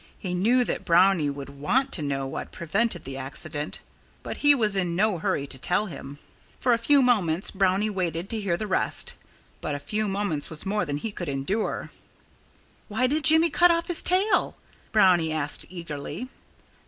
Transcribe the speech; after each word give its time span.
He 0.17 0.33
knew 0.33 0.63
that 0.63 0.83
Brownie 0.83 1.29
would 1.29 1.51
want 1.59 1.91
to 1.91 2.01
know 2.01 2.25
what 2.25 2.51
prevented 2.51 3.03
the 3.03 3.17
accident. 3.17 3.81
But 4.23 4.37
he 4.37 4.55
was 4.55 4.75
in 4.75 4.95
no 4.95 5.19
hurry 5.19 5.45
to 5.45 5.59
tell 5.59 5.85
him. 5.85 6.17
For 6.59 6.73
a 6.73 6.79
few 6.79 7.03
moments 7.03 7.51
Brownie 7.51 7.91
waited 7.91 8.27
to 8.31 8.39
hear 8.41 8.57
the 8.57 8.65
rest. 8.65 9.13
But 9.61 9.75
a 9.75 9.79
few 9.79 10.07
moments 10.07 10.49
was 10.49 10.65
more 10.65 10.87
than 10.87 10.97
he 10.97 11.11
could 11.11 11.29
endure. 11.29 11.91
"Why 12.87 13.05
didn't 13.05 13.25
Jimmy 13.25 13.51
cut 13.51 13.69
off 13.69 13.85
his 13.89 14.01
tail?" 14.01 14.57
Brownie 14.91 15.31
asked 15.31 15.67
eagerly. 15.69 16.27